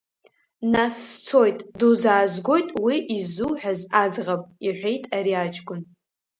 Нас 0.73 0.95
сцоит, 1.09 1.59
дузаазгоит 1.79 2.69
уи 2.83 2.95
иззуҳәаз 3.15 3.79
аӡӷаб,— 4.01 4.41
иҳәеит 4.65 5.03
ари 5.17 5.33
аҷкәын. 5.43 5.81